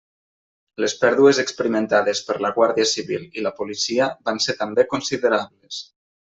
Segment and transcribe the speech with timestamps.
[0.83, 5.83] Les pèrdues experimentades per la Guàrdia Civil i la policia van ser també considerables.